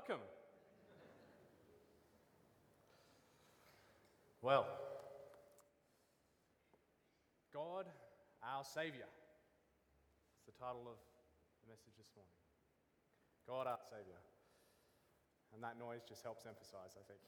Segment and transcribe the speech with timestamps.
[0.00, 0.24] Welcome.
[4.40, 4.66] Well,
[7.52, 7.84] God,
[8.42, 9.04] our Saviour.
[10.38, 10.96] It's the title of
[11.60, 12.32] the message this morning.
[13.46, 14.16] God, our Saviour.
[15.52, 17.20] And that noise just helps emphasize, I think.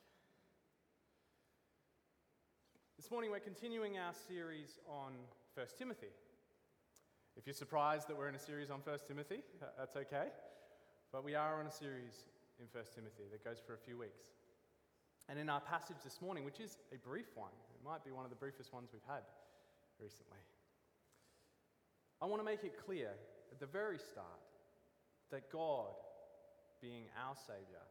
[2.97, 5.13] This morning we're continuing our series on
[5.57, 6.15] 1 Timothy.
[7.37, 10.29] If you're surprised that we're in a series on 1 Timothy, uh, that's okay.
[11.13, 12.25] But we are on a series
[12.61, 14.27] in 1 Timothy that goes for a few weeks.
[15.29, 18.25] And in our passage this morning, which is a brief one, it might be one
[18.25, 19.23] of the briefest ones we've had
[20.01, 20.43] recently,
[22.21, 23.11] I want to make it clear
[23.51, 24.43] at the very start
[25.31, 25.95] that God,
[26.81, 27.83] being our Saviour,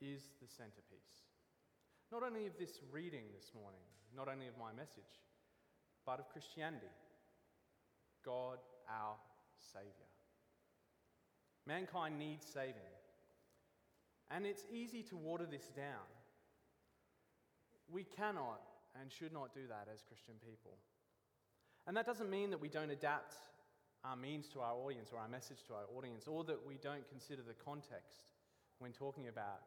[0.00, 1.28] is the centerpiece.
[2.10, 3.82] Not only of this reading this morning,
[4.16, 5.22] not only of my message,
[6.06, 6.90] but of Christianity.
[8.24, 8.58] God,
[8.88, 9.14] our
[9.58, 10.08] Saviour.
[11.66, 12.90] Mankind needs saving.
[14.30, 16.08] And it's easy to water this down.
[17.90, 18.62] We cannot
[19.00, 20.78] and should not do that as Christian people.
[21.86, 23.34] And that doesn't mean that we don't adapt
[24.04, 27.08] our means to our audience or our message to our audience, or that we don't
[27.08, 28.32] consider the context
[28.78, 29.60] when talking about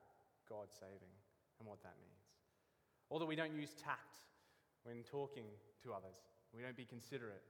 [0.50, 1.14] God saving
[1.60, 2.22] and what that means.
[3.10, 4.18] Or that we don't use tact
[4.84, 5.46] when talking
[5.84, 6.18] to others.
[6.56, 7.42] We don't be considerate.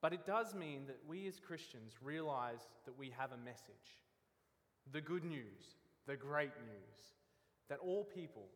[0.00, 3.98] But it does mean that we as Christians realize that we have a message
[4.90, 5.76] the good news,
[6.08, 6.98] the great news,
[7.68, 8.46] that all people,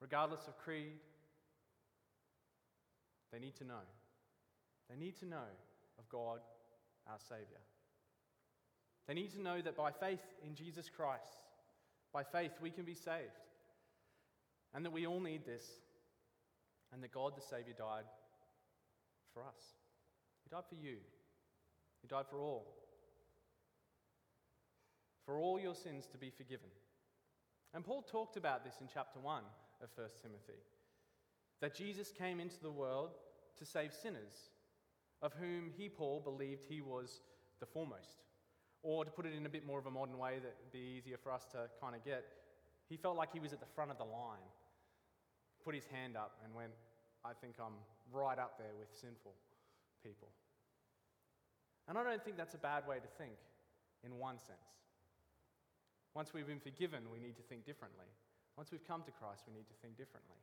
[0.00, 0.98] regardless of creed,
[3.30, 3.84] they need to know.
[4.88, 5.52] They need to know
[5.98, 6.40] of God,
[7.08, 7.60] our Saviour.
[9.06, 11.44] They need to know that by faith in Jesus Christ,
[12.12, 13.44] by faith, we can be saved.
[14.74, 15.64] And that we all need this.
[16.92, 18.04] And that God the Saviour died
[19.34, 19.76] for us.
[20.42, 20.96] He died for you.
[22.00, 22.66] He died for all.
[25.24, 26.68] For all your sins to be forgiven.
[27.72, 29.42] And Paul talked about this in chapter 1
[29.82, 30.60] of 1 Timothy
[31.60, 33.10] that Jesus came into the world
[33.58, 34.50] to save sinners,
[35.22, 37.20] of whom he, Paul, believed he was
[37.60, 38.22] the foremost.
[38.82, 40.98] Or to put it in a bit more of a modern way that would be
[40.98, 42.24] easier for us to kind of get,
[42.88, 44.44] he felt like he was at the front of the line.
[45.64, 46.72] Put his hand up and went,
[47.24, 47.80] I think I'm
[48.12, 49.32] right up there with sinful
[50.04, 50.28] people.
[51.88, 53.36] And I don't think that's a bad way to think
[54.04, 54.83] in one sense.
[56.14, 58.06] Once we've been forgiven, we need to think differently.
[58.56, 60.36] Once we've come to Christ, we need to think differently.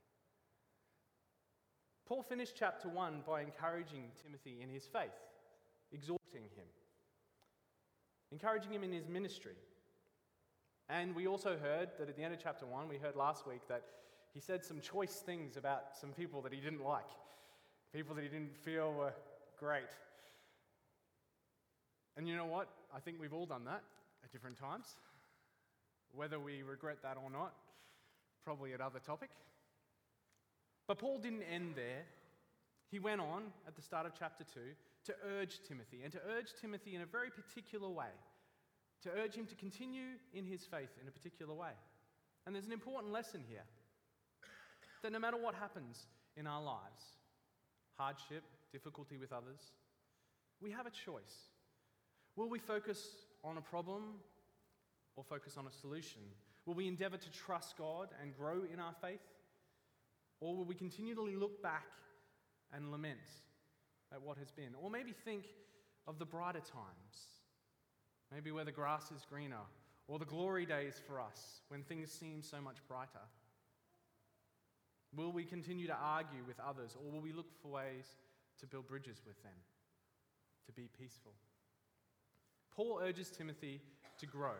[2.06, 5.16] Paul finished chapter 1 by encouraging Timothy in his faith,
[5.94, 6.68] exhorting him,
[8.34, 9.56] encouraging him in his ministry.
[10.90, 13.62] And we also heard that at the end of chapter 1, we heard last week
[13.70, 13.84] that
[14.34, 17.10] he said some choice things about some people that he didn't like,
[17.94, 19.14] people that he didn't feel were
[19.58, 19.92] great.
[22.18, 22.68] And you know what?
[22.94, 23.84] I think we've all done that
[24.22, 24.98] at different times.
[26.14, 27.54] Whether we regret that or not,
[28.44, 29.30] probably another topic.
[30.88, 32.04] But Paul didn't end there.
[32.90, 34.60] He went on at the start of chapter 2
[35.06, 38.14] to urge Timothy, and to urge Timothy in a very particular way,
[39.04, 41.72] to urge him to continue in his faith in a particular way.
[42.46, 43.64] And there's an important lesson here
[45.02, 46.06] that no matter what happens
[46.36, 47.04] in our lives
[47.98, 49.60] hardship, difficulty with others
[50.62, 51.50] we have a choice.
[52.36, 53.08] Will we focus
[53.44, 54.20] on a problem
[55.16, 56.22] or focus on a solution?
[56.66, 59.20] Will we endeavor to trust God and grow in our faith?
[60.40, 61.88] Or will we continually look back
[62.74, 63.20] and lament
[64.14, 64.74] at what has been?
[64.82, 65.46] Or maybe think
[66.08, 67.42] of the brighter times,
[68.34, 69.66] maybe where the grass is greener,
[70.08, 73.26] or the glory days for us when things seem so much brighter?
[75.16, 78.06] Will we continue to argue with others, or will we look for ways
[78.60, 79.52] to build bridges with them,
[80.66, 81.34] to be peaceful?
[82.74, 83.82] Paul urges Timothy
[84.20, 84.56] to grow,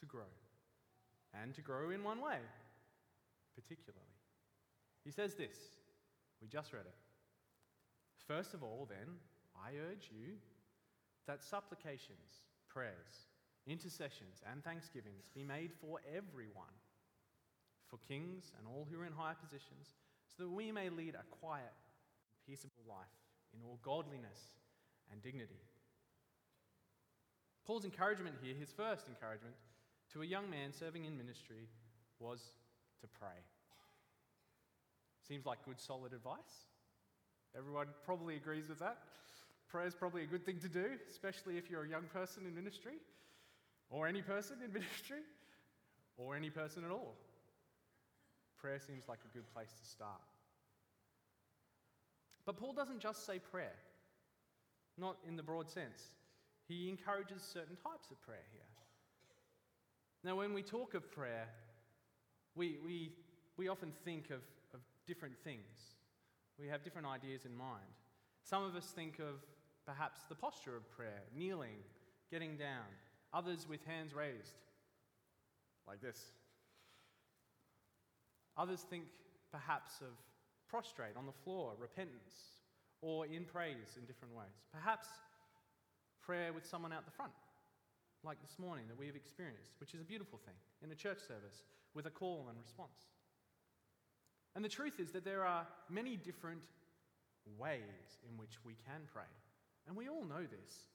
[0.00, 0.30] to grow,
[1.34, 2.38] and to grow in one way,
[3.54, 4.04] particularly.
[5.04, 5.56] He says this,
[6.40, 6.94] we just read it.
[8.26, 9.14] First of all, then,
[9.56, 10.34] I urge you
[11.26, 13.28] that supplications, prayers,
[13.66, 16.74] intercessions, and thanksgivings be made for everyone
[17.88, 19.94] for kings and all who are in higher positions,
[20.26, 21.72] so that we may lead a quiet
[22.46, 23.14] peaceable life
[23.54, 24.58] in all godliness
[25.10, 25.62] and dignity.
[27.66, 29.54] Paul's encouragement here, his first encouragement
[30.12, 31.68] to a young man serving in ministry,
[32.18, 32.40] was
[33.00, 33.40] to pray.
[35.26, 36.66] Seems like good, solid advice.
[37.56, 38.98] Everyone probably agrees with that.
[39.68, 42.54] Prayer is probably a good thing to do, especially if you're a young person in
[42.54, 42.94] ministry,
[43.90, 45.20] or any person in ministry,
[46.16, 47.16] or any person at all
[48.66, 50.26] prayer seems like a good place to start.
[52.44, 53.78] But Paul doesn't just say prayer,
[54.98, 56.02] not in the broad sense.
[56.66, 58.66] He encourages certain types of prayer here.
[60.26, 61.46] Now, when we talk of prayer,
[62.56, 63.12] we, we,
[63.56, 64.40] we often think of,
[64.74, 65.94] of different things.
[66.58, 67.86] We have different ideas in mind.
[68.42, 69.36] Some of us think of
[69.86, 71.76] perhaps the posture of prayer, kneeling,
[72.28, 72.90] getting down.
[73.32, 74.56] Others with hands raised,
[75.86, 76.20] like this.
[78.58, 79.04] Others think
[79.52, 80.08] perhaps of
[80.68, 82.34] prostrate on the floor, repentance,
[83.00, 84.58] or in praise in different ways.
[84.72, 85.06] Perhaps
[86.20, 87.30] prayer with someone out the front,
[88.26, 91.20] like this morning that we have experienced, which is a beautiful thing in a church
[91.20, 91.62] service
[91.94, 93.14] with a call and response.
[94.56, 96.66] And the truth is that there are many different
[97.56, 99.30] ways in which we can pray.
[99.86, 100.90] And we all know this.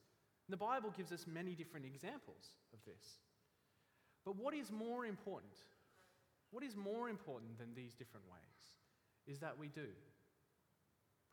[0.50, 3.22] The Bible gives us many different examples of this.
[4.26, 5.56] But what is more important,
[6.50, 8.76] what is more important than these different ways,
[9.26, 9.88] is that we do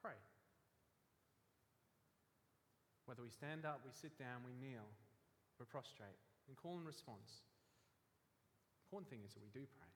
[0.01, 0.15] pray.
[3.05, 4.85] Whether we stand up, we sit down, we kneel,
[5.59, 6.17] we prostrate,
[6.47, 7.43] in call and response.
[8.87, 9.91] Important thing is that we do pray.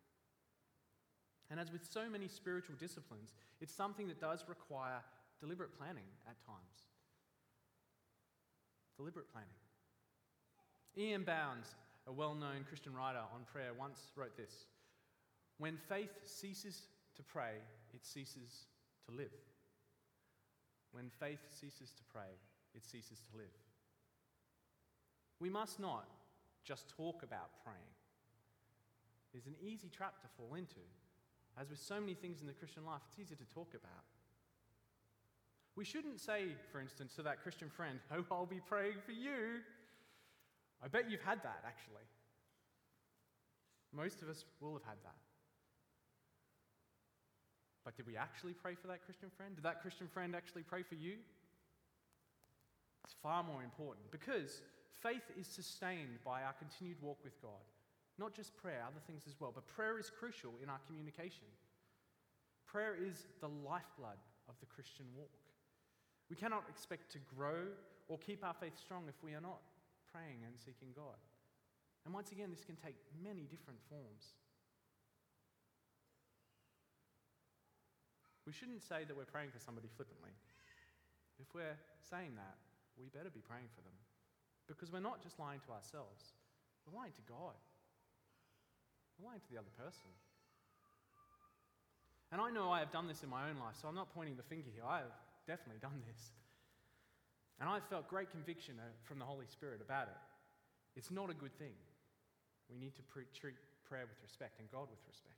[1.50, 5.02] And as with so many spiritual disciplines, it's something that does require
[5.40, 6.88] deliberate planning at times.
[8.98, 9.50] Deliberate planning.
[10.98, 11.76] Ian Bounds,
[12.08, 14.66] a well known Christian writer on prayer, once wrote this
[15.58, 17.56] When faith ceases to pray,
[17.94, 18.68] it ceases
[19.08, 19.34] to live.
[20.92, 22.30] When faith ceases to pray,
[22.76, 23.54] it ceases to live.
[25.44, 26.08] We must not
[26.64, 27.94] just talk about praying.
[29.34, 30.80] It's an easy trap to fall into.
[31.60, 34.08] As with so many things in the Christian life, it's easy to talk about.
[35.76, 39.60] We shouldn't say, for instance, to that Christian friend, Oh, I'll be praying for you.
[40.82, 42.08] I bet you've had that, actually.
[43.92, 45.20] Most of us will have had that.
[47.84, 49.56] But did we actually pray for that Christian friend?
[49.56, 51.16] Did that Christian friend actually pray for you?
[53.04, 54.62] It's far more important because
[55.02, 57.64] faith is sustained by our continued walk with God.
[58.20, 61.50] Not just prayer, other things as well, but prayer is crucial in our communication.
[62.68, 65.34] Prayer is the lifeblood of the Christian walk.
[66.30, 67.70] We cannot expect to grow
[68.08, 69.62] or keep our faith strong if we are not
[70.12, 71.18] praying and seeking God.
[72.06, 74.36] And once again, this can take many different forms.
[78.46, 80.36] We shouldn't say that we're praying for somebody flippantly.
[81.40, 82.58] If we're saying that,
[83.00, 83.96] we better be praying for them.
[84.68, 86.34] Because we're not just lying to ourselves,
[86.86, 87.56] we're lying to God.
[89.20, 90.10] We're lying to the other person.
[92.32, 94.36] And I know I have done this in my own life, so I'm not pointing
[94.36, 94.84] the finger here.
[94.88, 95.14] I have
[95.46, 96.34] definitely done this.
[97.62, 100.18] And I've felt great conviction uh, from the Holy Spirit about it.
[100.98, 101.78] It's not a good thing.
[102.72, 103.54] We need to pre- treat
[103.86, 105.38] prayer with respect and God with respect.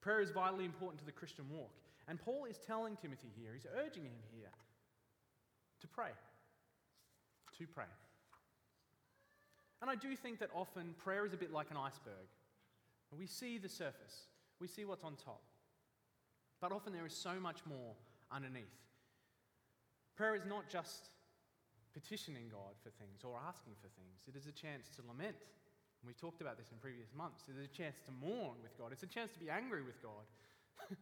[0.00, 1.76] Prayer is vitally important to the Christian walk.
[2.08, 4.54] And Paul is telling Timothy here, he's urging him here
[5.82, 6.16] to pray
[7.58, 7.90] to pray.
[9.80, 12.26] And I do think that often prayer is a bit like an iceberg.
[13.16, 14.26] We see the surface,
[14.60, 15.42] we see what's on top.
[16.60, 17.94] But often there is so much more
[18.32, 18.64] underneath.
[20.16, 21.10] Prayer is not just
[21.94, 25.36] petitioning God for things or asking for things, it is a chance to lament.
[26.06, 27.42] We've talked about this in previous months.
[27.48, 30.02] It is a chance to mourn with God, it's a chance to be angry with
[30.02, 30.26] God.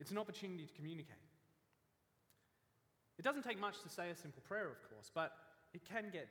[0.00, 1.16] it's an opportunity to communicate.
[3.18, 5.32] It doesn't take much to say a simple prayer, of course, but
[5.74, 6.26] it can get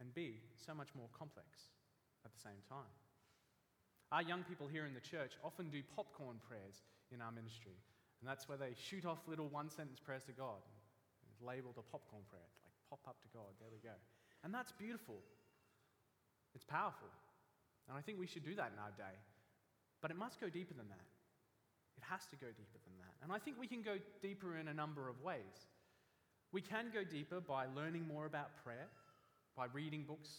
[0.00, 1.74] and be so much more complex
[2.24, 2.92] at the same time.
[4.10, 6.80] Our young people here in the church often do popcorn prayers
[7.12, 7.76] in our ministry,
[8.20, 10.64] and that's where they shoot off little one sentence prayers to God.
[11.28, 13.94] It's labeled a popcorn prayer, it's like pop up to God, there we go.
[14.44, 15.20] And that's beautiful,
[16.54, 17.12] it's powerful,
[17.88, 19.16] and I think we should do that in our day.
[20.00, 21.08] But it must go deeper than that.
[21.98, 23.14] It has to go deeper than that.
[23.22, 25.66] And I think we can go deeper in a number of ways.
[26.52, 28.86] We can go deeper by learning more about prayer,
[29.58, 30.30] by reading books,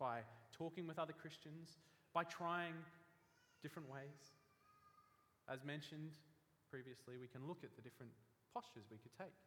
[0.00, 0.18] by
[0.50, 1.78] talking with other Christians,
[2.12, 2.74] by trying
[3.62, 4.34] different ways.
[5.48, 6.10] As mentioned
[6.68, 8.10] previously, we can look at the different
[8.52, 9.38] postures we could take.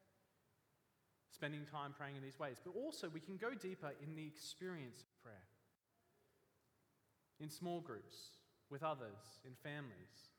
[1.29, 5.03] Spending time praying in these ways, but also we can go deeper in the experience
[5.03, 5.47] of prayer.
[7.41, 8.39] In small groups,
[8.71, 10.31] with others, in families.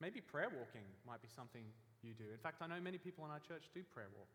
[0.00, 1.62] Maybe prayer walking might be something
[2.02, 2.24] you do.
[2.32, 4.30] In fact, I know many people in our church do prayer walk.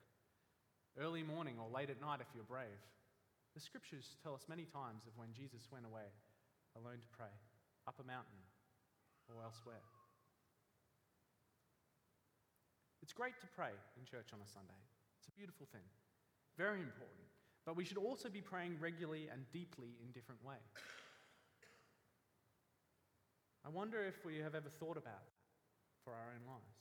[0.98, 2.82] Early morning or late at night if you're brave.
[3.54, 6.10] The scriptures tell us many times of when Jesus went away
[6.76, 7.34] alone to pray,
[7.88, 8.42] up a mountain
[9.30, 9.82] or elsewhere.
[13.02, 14.82] It's great to pray in church on a Sunday.
[15.22, 15.86] It's a beautiful thing,
[16.58, 17.30] very important.
[17.66, 20.72] But we should also be praying regularly and deeply in different ways.
[23.66, 25.38] I wonder if we have ever thought about that
[26.04, 26.80] for our own lives.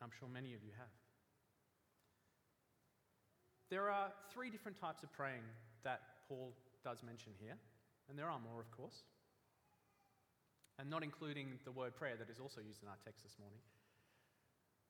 [0.00, 0.94] I'm sure many of you have.
[3.70, 5.44] There are three different types of praying
[5.84, 6.52] that Paul
[6.84, 7.56] does mention here,
[8.08, 9.04] and there are more, of course,
[10.78, 13.58] and not including the word prayer that is also used in our text this morning.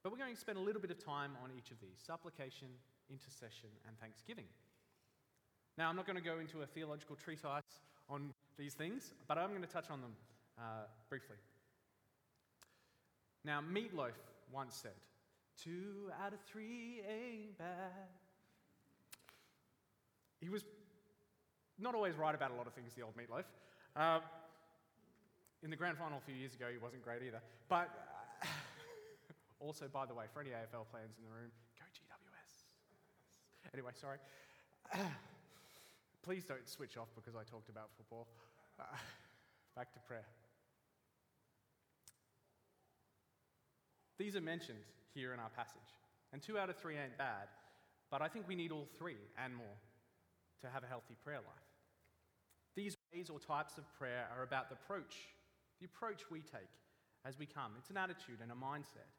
[0.02, 2.68] But we're going to spend a little bit of time on each of these supplication,
[3.10, 4.46] intercession, and thanksgiving.
[5.76, 9.50] Now, I'm not going to go into a theological treatise on these things, but I'm
[9.50, 10.12] going to touch on them
[10.58, 11.36] uh, briefly.
[13.44, 14.14] Now, Meatloaf
[14.52, 14.98] once said,
[15.62, 18.08] Two out of three ain't bad.
[20.40, 20.64] He was
[21.78, 23.44] not always right about a lot of things, the old Meatloaf.
[23.96, 24.20] Uh,
[25.62, 27.40] in the grand final a few years ago, he wasn't great either.
[27.68, 27.88] But
[28.42, 28.46] uh,
[29.60, 33.72] also, by the way, for any AFL fans in the room, go GWS.
[33.74, 34.18] Anyway, sorry.
[36.22, 38.28] Please don't switch off because I talked about football.
[38.78, 38.84] Uh,
[39.74, 40.26] back to prayer.
[44.18, 44.78] These are mentioned
[45.14, 45.94] here in our passage.
[46.32, 47.48] And two out of three ain't bad,
[48.10, 49.76] but I think we need all three and more
[50.62, 51.70] to have a healthy prayer life.
[52.76, 55.34] These ways or types of prayer are about the approach,
[55.80, 56.70] the approach we take
[57.24, 57.72] as we come.
[57.78, 59.10] It's an attitude and a mindset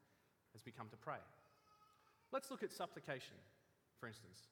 [0.55, 1.21] as we come to pray.
[2.31, 3.35] Let's look at supplication,
[3.99, 4.49] for instance.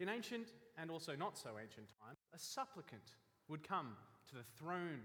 [0.00, 3.16] In ancient and also not so ancient times, a supplicant
[3.48, 3.96] would come
[4.28, 5.02] to the throne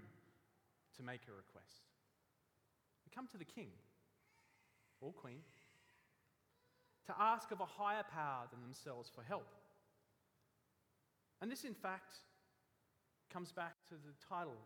[0.98, 1.86] to make a request.
[3.06, 3.70] We come to the king
[5.02, 5.42] or queen
[7.08, 9.48] to ask of a higher power than themselves for help.
[11.42, 12.16] And this, in fact,
[13.32, 14.58] comes back to the title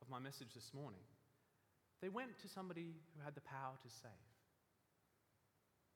[0.00, 1.00] of my message this morning.
[2.00, 4.10] They went to somebody who had the power to save.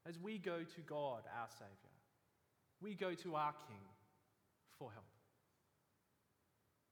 [0.09, 1.95] As we go to God, our Savior,
[2.81, 3.85] we go to our King
[4.79, 5.05] for help,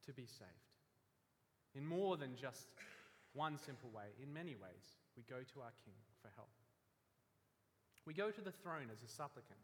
[0.05, 0.69] to be saved.
[1.73, 2.67] In more than just
[3.33, 6.49] one simple way, in many ways, we go to our King for help.
[8.05, 9.59] We go to the throne as a supplicant,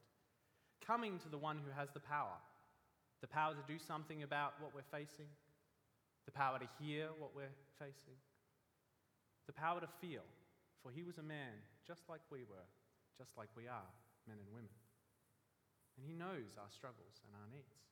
[0.85, 2.37] coming to the one who has the power
[3.25, 5.25] the power to do something about what we're facing,
[6.29, 8.13] the power to hear what we're facing,
[9.49, 10.21] the power to feel,
[10.83, 11.57] for he was a man
[11.89, 12.69] just like we were,
[13.17, 13.89] just like we are,
[14.29, 14.69] men and women.
[15.97, 17.89] And he knows our struggles and our needs.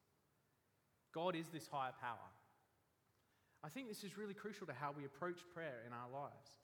[1.18, 2.30] God is this higher power.
[3.66, 6.62] I think this is really crucial to how we approach prayer in our lives.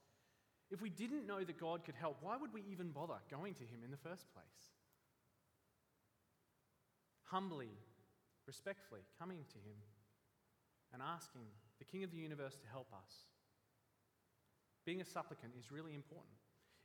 [0.70, 3.66] If we didn't know that God could help, why would we even bother going to
[3.66, 4.78] Him in the first place?
[7.24, 7.74] Humbly,
[8.50, 9.78] respectfully, coming to Him
[10.92, 11.46] and asking
[11.78, 13.30] the King of the universe to help us.
[14.86, 16.34] Being a supplicant is really important.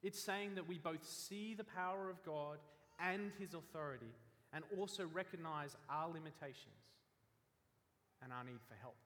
[0.02, 2.58] It's saying that we both see the power of God
[3.00, 4.12] and His authority
[4.52, 6.84] and also recognize our limitations
[8.22, 8.96] and our need for help.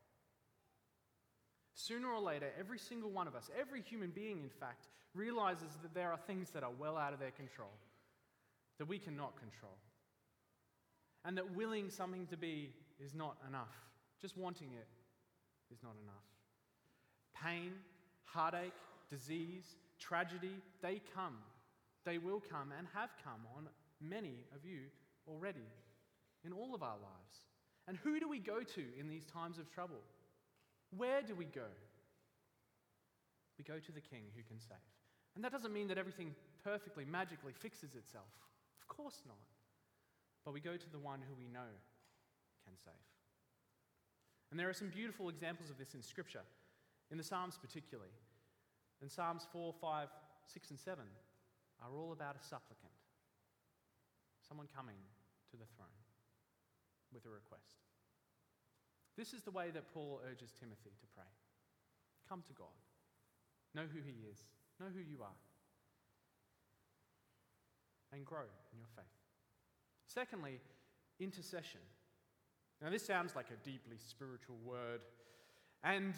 [1.74, 5.94] Sooner or later, every single one of us, every human being, in fact, realizes that
[5.94, 7.70] there are things that are well out of their control,
[8.78, 9.78] that we cannot control.
[11.28, 13.76] And that willing something to be is not enough.
[14.18, 14.88] Just wanting it
[15.70, 16.24] is not enough.
[17.44, 17.72] Pain,
[18.24, 18.72] heartache,
[19.10, 21.36] disease, tragedy, they come.
[22.06, 23.68] They will come and have come on
[24.00, 24.88] many of you
[25.28, 25.68] already
[26.46, 27.42] in all of our lives.
[27.86, 30.00] And who do we go to in these times of trouble?
[30.96, 31.68] Where do we go?
[33.58, 34.78] We go to the King who can save.
[35.34, 38.32] And that doesn't mean that everything perfectly, magically fixes itself.
[38.80, 39.36] Of course not.
[40.44, 41.70] But we go to the one who we know
[42.64, 42.94] can save.
[44.50, 46.44] And there are some beautiful examples of this in Scripture,
[47.10, 48.12] in the Psalms particularly.
[49.00, 50.08] And Psalms 4, 5,
[50.46, 51.04] 6, and 7
[51.84, 52.96] are all about a supplicant,
[54.46, 54.96] someone coming
[55.50, 56.00] to the throne
[57.12, 57.84] with a request.
[59.16, 61.28] This is the way that Paul urges Timothy to pray
[62.28, 62.76] come to God,
[63.74, 64.44] know who He is,
[64.78, 65.40] know who you are,
[68.12, 69.17] and grow in your faith.
[70.08, 70.58] Secondly,
[71.20, 71.80] intercession.
[72.82, 75.00] Now, this sounds like a deeply spiritual word,
[75.84, 76.14] and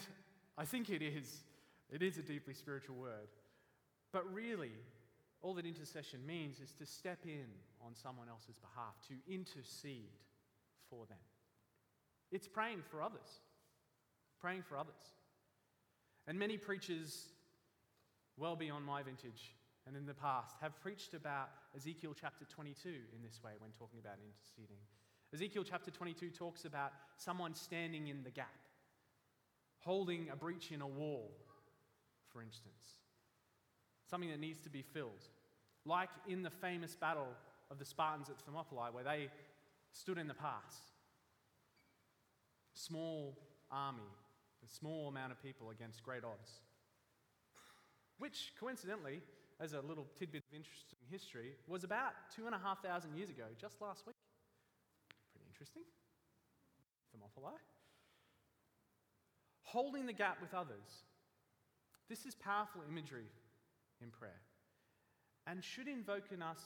[0.57, 1.43] I think it is.
[1.89, 3.27] It is a deeply spiritual word.
[4.13, 4.71] But really,
[5.41, 7.47] all that intercession means is to step in
[7.85, 10.11] on someone else's behalf, to intercede
[10.89, 11.17] for them.
[12.31, 13.41] It's praying for others,
[14.39, 15.01] praying for others.
[16.27, 17.27] And many preachers,
[18.37, 19.55] well beyond my vintage
[19.87, 23.99] and in the past, have preached about Ezekiel chapter 22 in this way when talking
[23.99, 24.77] about interceding.
[25.33, 28.49] Ezekiel chapter 22 talks about someone standing in the gap,
[29.79, 31.31] holding a breach in a wall,
[32.31, 32.99] for instance,
[34.09, 35.27] something that needs to be filled.
[35.85, 37.29] Like in the famous battle
[37.71, 39.29] of the Spartans at Thermopylae, where they
[39.93, 40.91] stood in the pass
[42.73, 43.37] small
[43.69, 43.99] army,
[44.63, 46.61] a small amount of people against great odds.
[48.17, 49.21] Which, coincidentally,
[49.61, 53.29] as a little tidbit of interesting history, was about two and a half thousand years
[53.29, 54.15] ago, just last week.
[55.31, 55.83] Pretty interesting.
[57.11, 57.59] Thermopylae.
[59.61, 61.05] Holding the gap with others.
[62.09, 63.29] This is powerful imagery
[64.01, 64.41] in prayer
[65.47, 66.59] and should invoke in us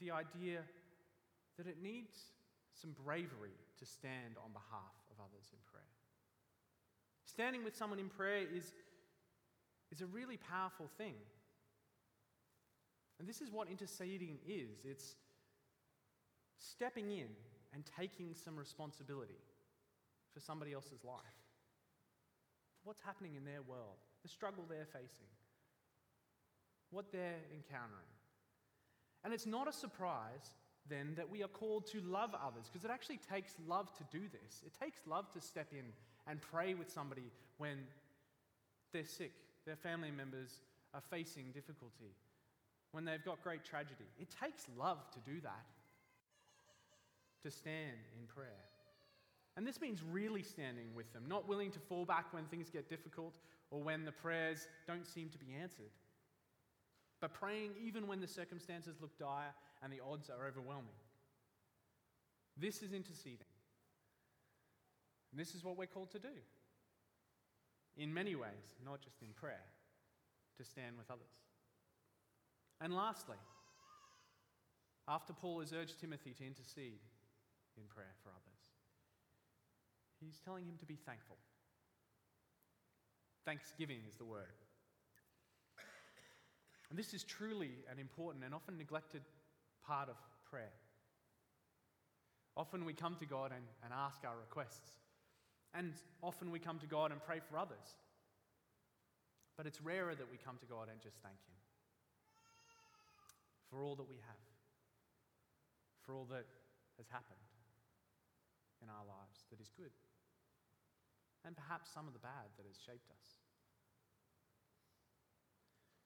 [0.00, 0.60] the idea
[1.56, 2.16] that it needs
[2.72, 5.82] some bravery to stand on behalf of others in prayer.
[7.24, 8.72] Standing with someone in prayer is,
[9.92, 11.14] is a really powerful thing.
[13.18, 14.84] And this is what interceding is.
[14.84, 15.16] It's
[16.58, 17.28] stepping in
[17.74, 19.40] and taking some responsibility
[20.32, 21.18] for somebody else's life,
[22.84, 25.28] what's happening in their world, the struggle they're facing,
[26.90, 28.12] what they're encountering.
[29.24, 30.52] And it's not a surprise
[30.88, 34.24] then that we are called to love others because it actually takes love to do
[34.28, 34.62] this.
[34.64, 35.84] It takes love to step in
[36.26, 37.78] and pray with somebody when
[38.92, 39.32] they're sick,
[39.66, 40.60] their family members
[40.94, 42.14] are facing difficulty,
[42.92, 44.06] when they've got great tragedy.
[44.18, 45.66] It takes love to do that,
[47.42, 48.64] to stand in prayer.
[49.56, 52.88] And this means really standing with them, not willing to fall back when things get
[52.88, 53.38] difficult
[53.70, 55.90] or when the prayers don't seem to be answered,
[57.20, 59.52] but praying even when the circumstances look dire
[59.82, 60.86] and the odds are overwhelming.
[62.56, 63.46] This is interceding.
[65.32, 66.28] And this is what we're called to do.
[67.96, 69.66] In many ways, not just in prayer,
[70.56, 71.47] to stand with others.
[72.80, 73.36] And lastly,
[75.08, 77.00] after Paul has urged Timothy to intercede
[77.76, 78.60] in prayer for others,
[80.20, 81.36] he's telling him to be thankful.
[83.44, 84.54] Thanksgiving is the word.
[86.90, 89.22] And this is truly an important and often neglected
[89.86, 90.16] part of
[90.48, 90.72] prayer.
[92.56, 94.92] Often we come to God and, and ask our requests.
[95.74, 95.92] And
[96.22, 97.96] often we come to God and pray for others.
[99.56, 101.57] But it's rarer that we come to God and just thank Him
[103.70, 104.48] for all that we have,
[106.04, 106.46] for all that
[106.96, 107.38] has happened
[108.82, 109.92] in our lives that is good,
[111.44, 113.38] and perhaps some of the bad that has shaped us.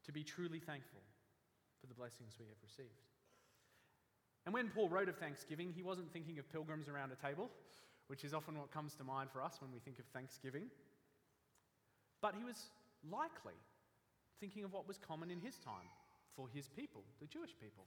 [0.07, 1.01] To be truly thankful
[1.81, 3.07] for the blessings we have received.
[4.45, 7.49] And when Paul wrote of thanksgiving, he wasn't thinking of pilgrims around a table,
[8.09, 10.67] which is often what comes to mind for us when we think of thanksgiving.
[12.21, 12.71] But he was
[13.09, 13.55] likely
[14.41, 15.87] thinking of what was common in his time
[16.37, 17.85] for his people, the Jewish people,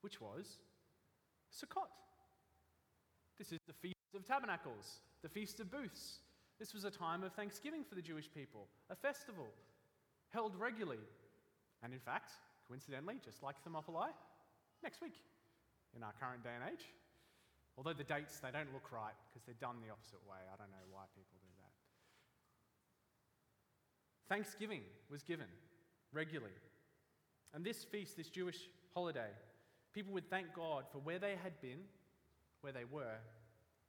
[0.00, 0.58] which was
[1.50, 1.90] Sukkot.
[3.38, 6.20] This is the Feast of Tabernacles, the Feast of Booths.
[6.58, 9.48] This was a time of thanksgiving for the Jewish people, a festival
[10.28, 11.00] held regularly.
[11.82, 12.32] And in fact,
[12.68, 14.12] coincidentally, just like Thermopylae,
[14.82, 15.16] next week
[15.96, 16.84] in our current day and age.
[17.76, 20.36] Although the dates, they don't look right because they're done the opposite way.
[20.52, 21.72] I don't know why people do that.
[24.28, 25.48] Thanksgiving was given
[26.12, 26.52] regularly.
[27.54, 29.30] And this feast, this Jewish holiday,
[29.92, 31.78] people would thank God for where they had been,
[32.60, 33.18] where they were,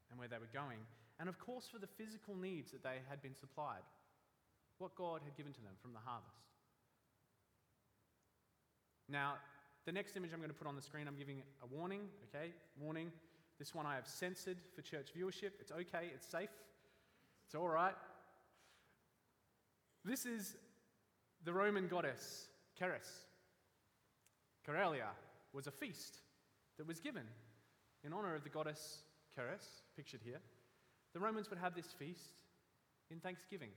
[0.10, 0.80] and where they were going.
[1.19, 3.84] And of course, for the physical needs that they had been supplied,
[4.80, 6.41] what God had given to them from the harvest.
[9.08, 9.36] Now,
[9.86, 12.52] the next image I'm going to put on the screen, I'm giving a warning, okay?
[12.80, 13.12] Warning.
[13.60, 15.52] This one I have censored for church viewership.
[15.60, 16.50] It's okay, it's safe,
[17.45, 17.93] it's all right.
[20.04, 20.56] This is
[21.43, 22.47] the Roman goddess,
[22.80, 23.26] Ceres.
[24.67, 25.10] Cerealia
[25.54, 26.17] was a feast
[26.78, 27.24] that was given
[28.04, 29.04] in honor of the goddess
[29.36, 30.41] Ceres, pictured here.
[31.13, 32.34] The Romans would have this feast
[33.10, 33.69] in thanksgiving.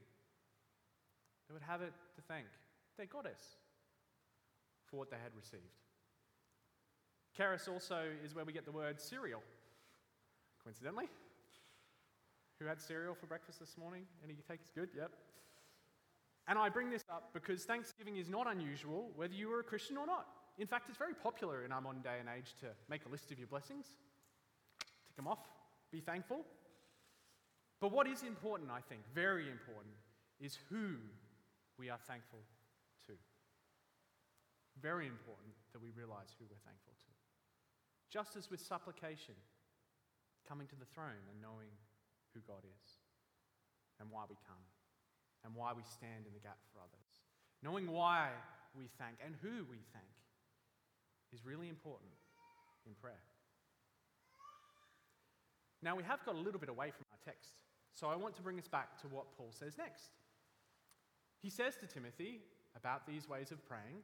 [1.49, 2.47] They would have it to thank
[2.97, 3.57] their goddess
[4.87, 5.63] for what they had received.
[7.37, 9.43] Ceres also is where we get the word cereal,
[10.63, 11.09] coincidentally.
[12.61, 14.03] Who had cereal for breakfast this morning?
[14.23, 14.71] Any takers?
[14.75, 15.11] Good, yep.
[16.47, 19.97] And I bring this up because Thanksgiving is not unusual, whether you are a Christian
[19.97, 20.27] or not.
[20.57, 23.33] In fact, it's very popular in our modern day and age to make a list
[23.33, 23.87] of your blessings,
[24.79, 25.41] tick them off,
[25.91, 26.45] be thankful.
[27.81, 29.95] But what is important, I think, very important,
[30.41, 30.95] is who
[31.79, 32.39] we are thankful
[33.07, 33.13] to.
[34.81, 37.11] Very important that we realize who we're thankful to.
[38.11, 39.35] Just as with supplication,
[40.47, 41.73] coming to the throne and knowing
[42.33, 42.87] who God is
[43.99, 44.63] and why we come
[45.43, 47.11] and why we stand in the gap for others.
[47.63, 48.31] Knowing why
[48.77, 50.15] we thank and who we thank
[51.35, 52.11] is really important
[52.87, 53.23] in prayer.
[55.83, 57.51] Now, we have got a little bit away from our text,
[57.93, 60.11] so I want to bring us back to what Paul says next.
[61.43, 62.41] He says to Timothy
[62.77, 64.03] about these ways of praying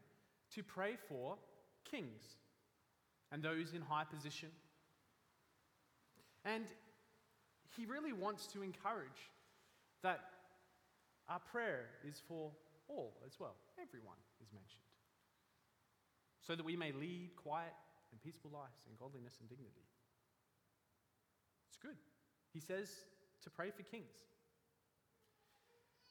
[0.54, 1.36] to pray for
[1.90, 2.22] kings
[3.32, 4.50] and those in high position.
[6.44, 6.64] And
[7.76, 9.30] he really wants to encourage
[10.02, 10.20] that
[11.28, 12.50] our prayer is for
[12.88, 13.54] all as well.
[13.80, 14.89] Everyone is mentioned.
[16.46, 17.74] So that we may lead quiet
[18.12, 19.84] and peaceful lives in godliness and dignity.
[21.68, 21.96] It's good.
[22.52, 22.88] He says
[23.44, 24.16] to pray for kings.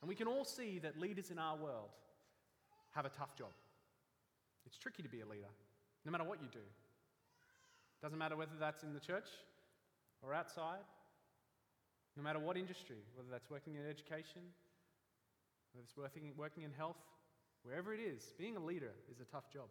[0.01, 1.89] And we can all see that leaders in our world
[2.91, 3.51] have a tough job.
[4.65, 5.49] It's tricky to be a leader,
[6.05, 6.63] no matter what you do.
[8.01, 9.27] Doesn't matter whether that's in the church
[10.21, 10.85] or outside,
[12.15, 14.41] no matter what industry, whether that's working in education,
[15.73, 16.97] whether it's working, working in health,
[17.63, 19.67] wherever it is, being a leader is a tough job.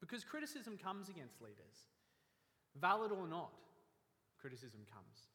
[0.00, 1.88] Because criticism comes against leaders.
[2.80, 3.50] Valid or not,
[4.38, 5.28] criticism comes.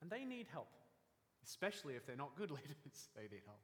[0.00, 0.68] And they need help,
[1.44, 3.60] especially if they're not good leaders, they need help.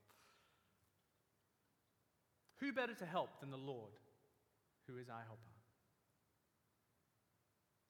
[2.58, 3.92] Who better to help than the Lord,
[4.86, 5.40] who is our helper?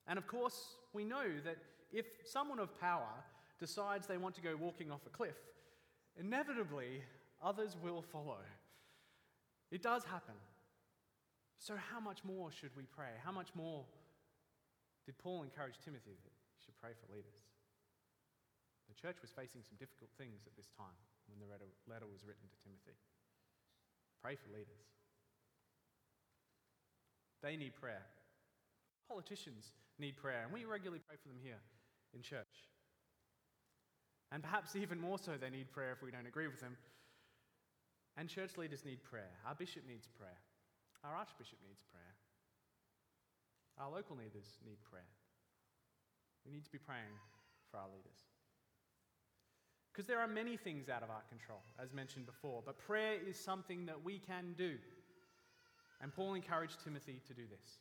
[0.07, 1.57] And of course, we know that
[1.93, 3.25] if someone of power
[3.59, 5.37] decides they want to go walking off a cliff,
[6.19, 7.03] inevitably
[7.43, 8.39] others will follow.
[9.71, 10.35] It does happen.
[11.61, 13.13] So, how much more should we pray?
[13.21, 13.85] How much more
[15.05, 17.37] did Paul encourage Timothy that he should pray for leaders?
[18.89, 20.97] The church was facing some difficult things at this time
[21.29, 22.97] when the letter was written to Timothy.
[24.25, 24.89] Pray for leaders.
[27.45, 28.09] They need prayer.
[29.05, 31.61] Politicians need prayer, and we regularly pray for them here
[32.17, 32.73] in church.
[34.33, 36.77] And perhaps even more so, they need prayer if we don't agree with them.
[38.17, 39.31] And church leaders need prayer.
[39.45, 40.41] Our bishop needs prayer.
[41.05, 42.15] Our Archbishop needs prayer.
[43.79, 45.09] Our local leaders need prayer.
[46.45, 47.17] We need to be praying
[47.71, 48.21] for our leaders.
[49.93, 53.39] Because there are many things out of our control, as mentioned before, but prayer is
[53.39, 54.77] something that we can do.
[56.01, 57.79] And Paul encouraged Timothy to do this.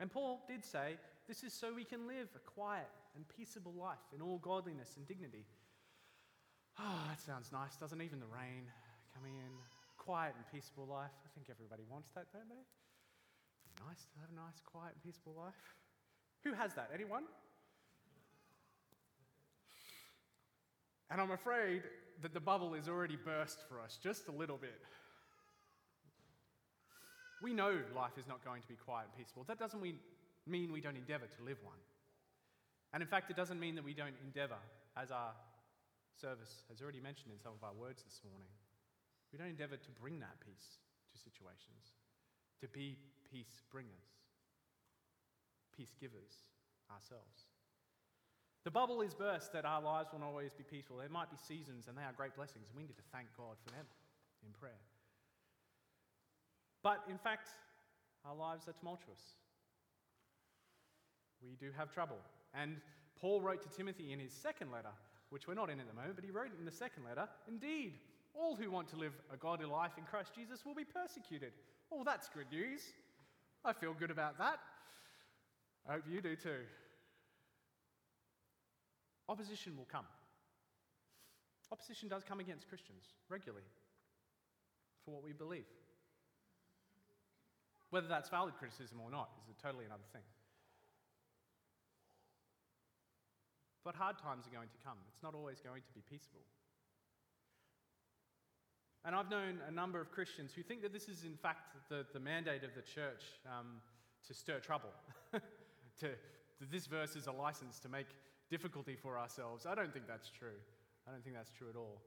[0.00, 0.96] And Paul did say,
[1.28, 5.06] This is so we can live a quiet and peaceable life in all godliness and
[5.06, 5.44] dignity.
[6.78, 8.64] Oh, that sounds nice, doesn't even the rain
[9.14, 9.52] coming in
[10.10, 11.14] quiet and peaceful life.
[11.24, 12.64] I think everybody wants that, don't they?
[13.86, 15.54] Nice to have a nice, quiet and peaceful life.
[16.42, 16.90] Who has that?
[16.92, 17.22] Anyone?
[21.12, 21.82] And I'm afraid
[22.22, 24.80] that the bubble is already burst for us just a little bit.
[27.40, 29.44] We know life is not going to be quiet and peaceful.
[29.46, 30.00] That doesn't mean
[30.72, 31.78] we don't endeavor to live one.
[32.92, 34.58] And in fact, it doesn't mean that we don't endeavor,
[34.96, 35.30] as our
[36.20, 38.50] service has already mentioned in some of our words this morning,
[39.32, 40.78] we don't endeavor to bring that peace
[41.12, 41.94] to situations,
[42.60, 42.98] to be
[43.30, 44.10] peace bringers,
[45.76, 46.44] peace givers
[46.90, 47.46] ourselves.
[48.64, 50.98] The bubble is burst that our lives will not always be peaceful.
[50.98, 53.56] There might be seasons, and they are great blessings, and we need to thank God
[53.64, 53.86] for them
[54.44, 54.82] in prayer.
[56.82, 57.48] But in fact,
[58.24, 59.20] our lives are tumultuous.
[61.42, 62.18] We do have trouble.
[62.54, 62.76] And
[63.18, 64.92] Paul wrote to Timothy in his second letter,
[65.30, 67.94] which we're not in at the moment, but he wrote in the second letter, Indeed,
[68.34, 71.52] all who want to live a godly life in Christ Jesus will be persecuted.
[71.92, 72.80] Oh, that's good news.
[73.64, 74.58] I feel good about that.
[75.88, 76.62] I hope you do too.
[79.28, 80.06] Opposition will come.
[81.72, 83.64] Opposition does come against Christians regularly
[85.04, 85.68] for what we believe.
[87.90, 90.22] Whether that's valid criticism or not is a totally another thing.
[93.84, 94.98] But hard times are going to come.
[95.08, 96.42] It's not always going to be peaceable.
[99.04, 102.04] And I've known a number of Christians who think that this is, in fact, the,
[102.12, 103.80] the mandate of the church um,
[104.26, 104.90] to stir trouble.
[106.00, 106.10] to,
[106.70, 108.06] this verse is a license to make
[108.50, 109.64] difficulty for ourselves.
[109.64, 110.58] I don't think that's true.
[111.08, 112.02] I don't think that's true at all.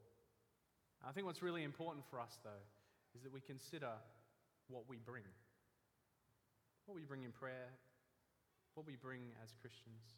[1.07, 2.63] I think what's really important for us, though,
[3.15, 3.89] is that we consider
[4.67, 5.23] what we bring.
[6.85, 7.73] What we bring in prayer,
[8.75, 10.15] what we bring as Christians,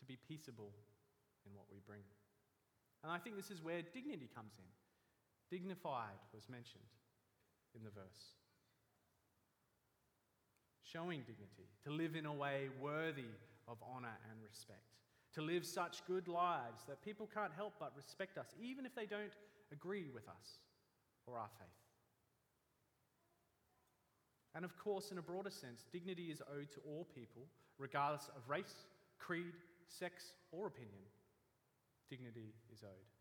[0.00, 0.70] to be peaceable
[1.46, 2.02] in what we bring.
[3.02, 4.70] And I think this is where dignity comes in.
[5.50, 6.84] Dignified was mentioned
[7.74, 8.34] in the verse.
[10.82, 13.30] Showing dignity, to live in a way worthy
[13.66, 14.94] of honor and respect,
[15.34, 19.06] to live such good lives that people can't help but respect us, even if they
[19.06, 19.34] don't
[19.72, 20.58] agree with us
[21.26, 21.68] or our faith.
[24.54, 27.42] And of course, in a broader sense, dignity is owed to all people,
[27.78, 28.86] regardless of race,
[29.18, 29.54] creed,
[29.88, 31.02] sex, or opinion.
[32.08, 33.13] Dignity is owed.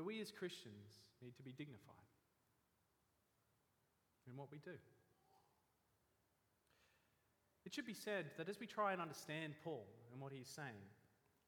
[0.00, 2.08] But we as Christians need to be dignified
[4.26, 4.72] in what we do.
[7.66, 10.80] It should be said that as we try and understand Paul and what he's saying,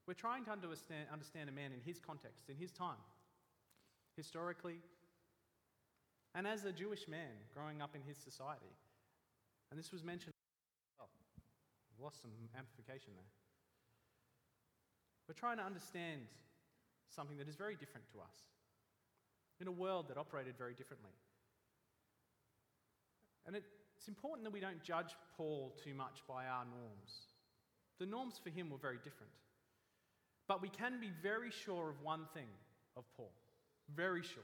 [0.06, 3.00] we're trying to understand, understand a man in his context, in his time,
[4.18, 4.76] historically,
[6.34, 8.76] and as a Jewish man growing up in his society.
[9.70, 10.34] And this was mentioned.
[11.00, 11.08] Oh,
[11.98, 13.32] lost some amplification there.
[15.26, 16.20] We're trying to understand
[17.14, 18.36] something that is very different to us,
[19.60, 21.12] in a world that operated very differently.
[23.46, 27.26] And it's important that we don't judge Paul too much by our norms.
[27.98, 29.32] The norms for him were very different.
[30.48, 32.48] But we can be very sure of one thing
[32.96, 33.32] of Paul,
[33.94, 34.42] very sure,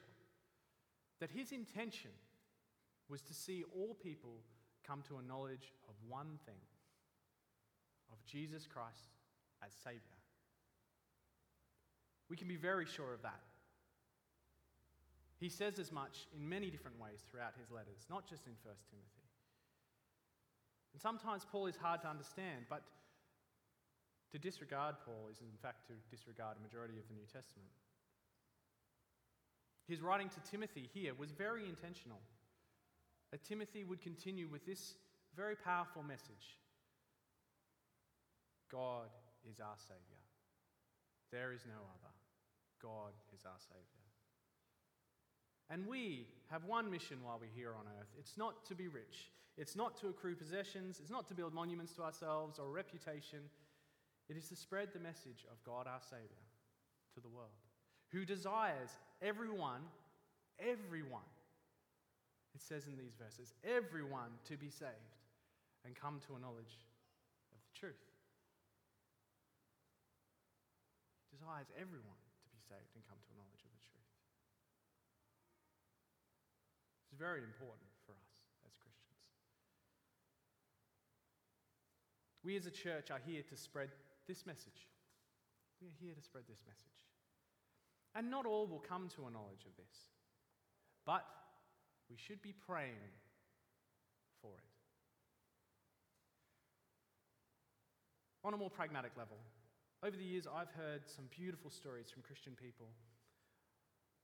[1.21, 2.13] that his intention
[3.09, 4.43] was to see all people
[4.87, 6.61] come to a knowledge of one thing
[8.13, 9.17] of Jesus Christ
[9.65, 10.18] as Savior.
[12.29, 13.41] We can be very sure of that.
[15.39, 18.75] He says as much in many different ways throughout his letters, not just in 1
[18.91, 19.27] Timothy.
[20.93, 22.83] And sometimes Paul is hard to understand, but
[24.33, 27.71] to disregard Paul is, in fact, to disregard a majority of the New Testament.
[29.87, 32.21] His writing to Timothy here was very intentional.
[33.31, 34.95] That Timothy would continue with this
[35.37, 36.59] very powerful message
[38.71, 39.09] God
[39.49, 40.21] is our Savior.
[41.33, 42.08] There is no other.
[42.83, 44.09] God is our Savior.
[45.71, 48.09] And we have one mission while we're here on earth.
[48.19, 51.93] It's not to be rich, it's not to accrue possessions, it's not to build monuments
[51.95, 53.41] to ourselves or reputation.
[54.29, 56.45] It is to spread the message of God our Savior
[57.15, 57.57] to the world,
[58.13, 58.91] who desires
[59.23, 59.81] everyone,
[60.61, 61.29] everyone,
[62.55, 65.17] it says in these verses, everyone to be saved
[65.85, 66.77] and come to a knowledge
[67.53, 67.95] of the truth.
[71.33, 72.18] Desires everyone
[72.69, 74.13] saved and come to a knowledge of the truth.
[77.09, 78.33] It's very important for us
[78.69, 79.25] as Christians.
[82.45, 83.97] We as a church are here to spread
[84.29, 84.93] this message.
[85.81, 87.01] We are here to spread this message.
[88.15, 90.13] And not all will come to a knowledge of this,
[91.07, 91.25] but
[92.11, 93.13] we should be praying
[94.43, 94.69] for it.
[98.45, 99.37] On a more pragmatic level,
[100.03, 102.87] over the years I've heard some beautiful stories from Christian people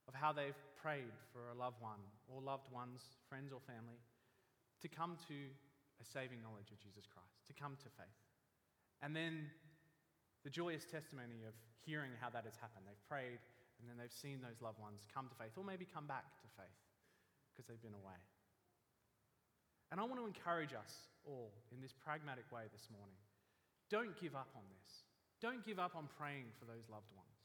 [0.07, 3.99] of how they've prayed for a loved one or loved ones, friends or family,
[4.83, 5.39] to come to
[5.99, 8.21] a saving knowledge of Jesus Christ, to come to faith.
[9.03, 9.51] And then
[10.45, 12.85] the joyous testimony of hearing how that has happened.
[12.87, 13.41] They've prayed
[13.81, 16.49] and then they've seen those loved ones come to faith or maybe come back to
[16.55, 16.81] faith
[17.51, 18.21] because they've been away.
[19.91, 23.19] And I want to encourage us all in this pragmatic way this morning.
[23.91, 25.04] Don't give up on this.
[25.45, 27.37] Don't give up on praying for those loved ones.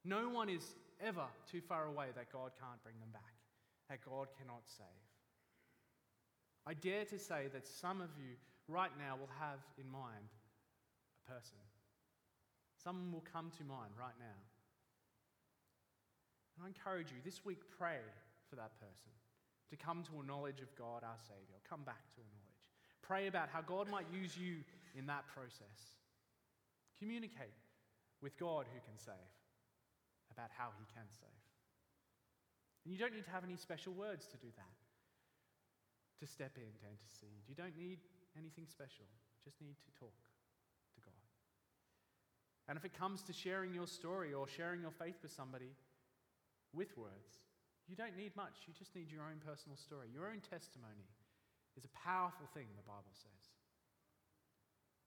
[0.00, 0.64] No one is
[0.96, 3.36] ever too far away that God can't bring them back,
[3.92, 5.04] that God cannot save.
[6.64, 10.32] I dare to say that some of you right now will have in mind
[11.20, 11.60] a person
[12.82, 14.40] Someone will come to mind right now.
[16.56, 18.00] And I encourage you this week, pray
[18.48, 19.12] for that person
[19.68, 22.64] to come to a knowledge of God our Savior, come back to a knowledge.
[23.02, 24.64] Pray about how God might use you
[24.96, 25.99] in that process.
[27.00, 27.56] Communicate
[28.20, 29.32] with God who can save
[30.30, 31.42] about how He can save.
[32.84, 34.76] And you don't need to have any special words to do that,
[36.20, 37.44] to step in, to intercede.
[37.48, 38.04] You don't need
[38.36, 40.20] anything special, you just need to talk.
[40.96, 41.24] To God.
[42.68, 45.72] And if it comes to sharing your story or sharing your faith with somebody
[46.74, 47.40] with words,
[47.88, 48.66] you don't need much.
[48.66, 50.06] You just need your own personal story.
[50.12, 51.08] Your own testimony
[51.76, 53.39] is a powerful thing, the Bible says.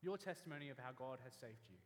[0.04, 1.80] Your testimony of how God has saved you.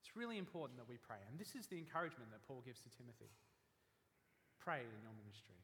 [0.00, 1.20] It's really important that we pray.
[1.28, 3.30] And this is the encouragement that Paul gives to Timothy
[4.64, 5.60] pray in your ministry.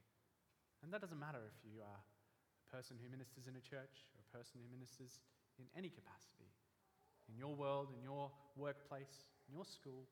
[0.84, 4.20] And that doesn't matter if you are a person who ministers in a church or
[4.20, 5.24] a person who ministers
[5.56, 6.52] in any capacity
[7.30, 10.04] in your world, in your workplace, in your school.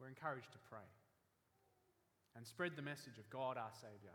[0.00, 0.86] We're encouraged to pray
[2.36, 4.14] and spread the message of God our Savior.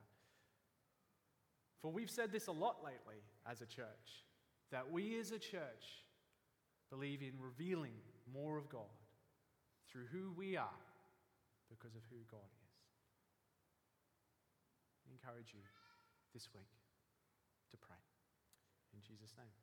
[1.83, 4.23] For we've said this a lot lately as a church
[4.71, 6.07] that we as a church
[6.89, 7.99] believe in revealing
[8.33, 8.95] more of God
[9.91, 10.81] through who we are
[11.69, 12.71] because of who God is.
[15.05, 15.59] I encourage you
[16.33, 16.71] this week
[17.71, 17.99] to pray.
[18.93, 19.62] In Jesus' name.